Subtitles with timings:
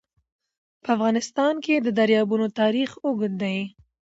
[0.83, 3.57] په افغانستان کې د دریابونه تاریخ اوږد دی.